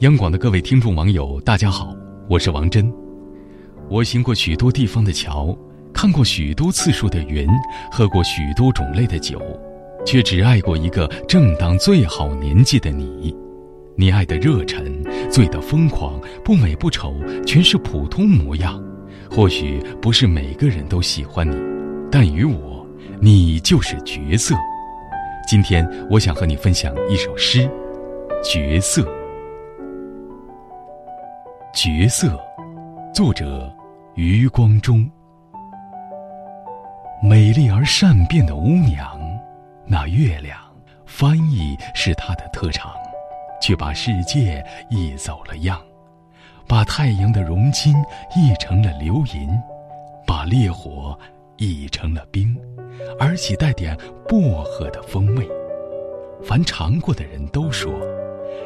[0.00, 1.96] 央广的各位听众网友，大家好，
[2.28, 2.92] 我是王真。
[3.88, 5.56] 我行过许多地方的桥，
[5.94, 7.48] 看过许多次数的云，
[7.90, 9.40] 喝过许多种类的酒，
[10.04, 13.32] 却只爱过一个正当最好年纪的你。
[13.94, 17.14] 你爱的热忱，醉的疯狂，不美不丑，
[17.46, 18.82] 全是普通模样。
[19.30, 21.56] 或许不是每个人都喜欢你，
[22.10, 22.84] 但于我，
[23.20, 24.56] 你就是角色。
[25.46, 27.68] 今天，我想和你分享一首诗，
[28.42, 29.02] 《角色》。
[31.74, 32.40] 角色，
[33.12, 33.70] 作者
[34.14, 35.08] 余光中。
[37.22, 39.20] 美丽而善变的巫娘，
[39.84, 40.58] 那月亮，
[41.04, 42.92] 翻译是她的特长，
[43.60, 45.80] 却把世界译走了样，
[46.66, 47.94] 把太阳的熔金
[48.34, 49.50] 译成了流银，
[50.26, 51.18] 把烈火
[51.58, 52.56] 译成了冰，
[53.20, 53.96] 而且带点
[54.32, 55.46] 薄荷的风味。
[56.42, 57.92] 凡尝过的人都说，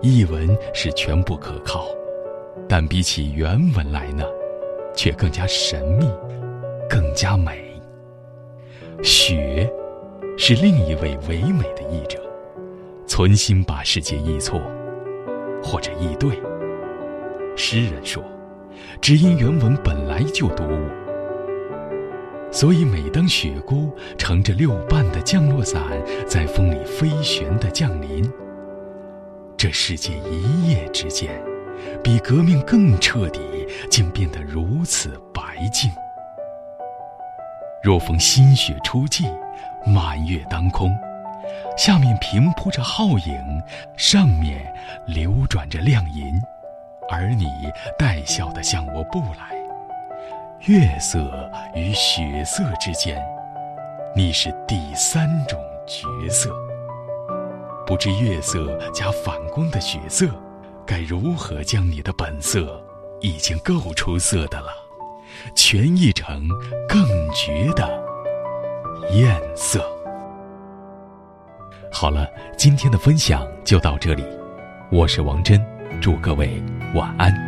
[0.00, 1.88] 译文是全不可靠。
[2.68, 4.24] 但比起原文来呢，
[4.94, 6.06] 却更加神秘，
[6.88, 7.64] 更加美。
[9.02, 9.68] 雪，
[10.36, 12.20] 是另一位唯美的译者，
[13.08, 14.60] 存心把世界译错，
[15.60, 16.40] 或者译对。
[17.56, 18.22] 诗人说，
[19.00, 20.88] 只因原文本来就夺我，
[22.50, 25.82] 所以每当雪姑乘着六瓣的降落伞
[26.26, 28.30] 在风里飞旋的降临，
[29.56, 31.30] 这世界一夜之间。
[32.02, 33.40] 比革命更彻底，
[33.88, 35.90] 竟变得如此白净。
[37.82, 39.30] 若逢新雪初霁，
[39.86, 40.90] 满月当空，
[41.76, 43.62] 下面平铺着皓影，
[43.96, 44.72] 上面
[45.06, 46.40] 流转着亮银，
[47.10, 47.46] 而你
[47.96, 49.57] 带笑的向我步来。
[50.66, 53.16] 月色与雪色之间，
[54.14, 56.52] 你是第三种角色。
[57.86, 60.26] 不知月色加反光的血色。
[60.84, 62.82] 该如何将你的本色，
[63.20, 64.68] 已经够出色的了，
[65.54, 66.48] 诠译成
[66.88, 67.88] 更绝的
[69.12, 69.80] 艳色？
[71.92, 74.24] 好了，今天的分享就到这里，
[74.90, 75.64] 我是王真，
[76.00, 76.60] 祝各位
[76.94, 77.47] 晚安。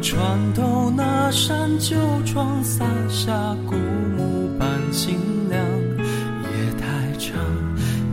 [0.00, 5.60] 穿透那扇旧窗，洒下古木般清凉。
[5.98, 7.34] 夜太长，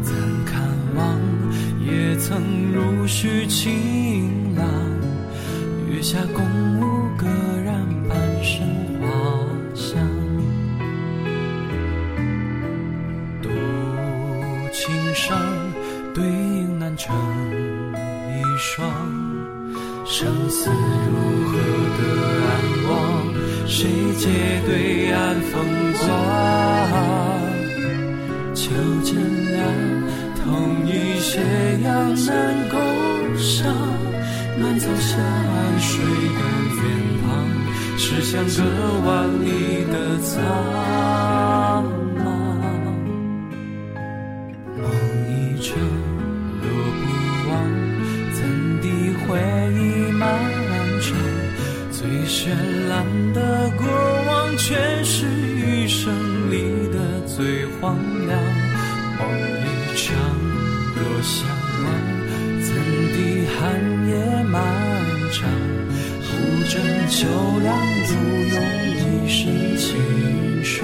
[0.02, 0.16] 怎
[0.46, 0.64] 堪
[0.96, 1.20] 望？
[1.86, 2.42] 也曾
[2.74, 4.66] 如许清朗。
[5.90, 6.44] 月下共
[6.80, 7.26] 舞，各
[7.64, 8.66] 染半生
[9.00, 9.08] 花
[9.76, 10.00] 香。
[13.42, 13.50] 独
[14.72, 15.38] 琴上，
[16.14, 17.16] 对影难成
[18.30, 19.35] 一双。
[20.08, 21.16] 生死如
[21.50, 21.58] 何
[21.98, 22.00] 的
[22.46, 22.48] 安
[22.88, 22.94] 忘？
[23.66, 23.90] 谁
[24.20, 24.30] 借
[24.68, 25.54] 对岸风
[25.94, 26.04] 光？
[28.54, 28.72] 秋
[29.04, 29.16] 渐
[29.52, 29.60] 凉，
[30.44, 31.42] 同一斜
[31.84, 32.30] 阳难
[32.70, 32.78] 共
[33.38, 33.74] 赏。
[34.58, 36.40] 满草下安睡的
[36.76, 36.82] 远
[37.26, 37.28] 旁，
[37.98, 38.64] 是相隔
[39.06, 39.10] 万
[39.44, 39.46] 里
[39.92, 41.35] 的苍。
[52.36, 52.50] 绚
[52.90, 53.88] 烂的过
[54.28, 54.76] 往，却
[55.06, 55.26] 是
[55.56, 56.12] 余生
[56.52, 57.96] 里的最荒
[58.28, 58.38] 凉。
[59.18, 60.14] 梦一场，
[60.96, 61.48] 若相
[61.86, 61.88] 忘，
[62.62, 62.68] 怎
[63.14, 63.56] 敌寒
[64.10, 64.12] 夜
[64.52, 64.54] 漫
[65.32, 65.48] 长？
[66.28, 66.30] 不
[66.68, 66.74] 争
[67.08, 67.26] 秋
[67.64, 67.68] 凉，
[68.06, 68.12] 独
[68.52, 68.54] 拥
[69.00, 69.88] 一身清
[70.62, 70.84] 霜。